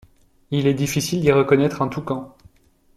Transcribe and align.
Il 0.49 0.65
est 0.65 0.73
difficile 0.73 1.21
d'y 1.21 1.31
reconnaître 1.31 1.83
un 1.83 1.87
Toucan. 1.87 2.35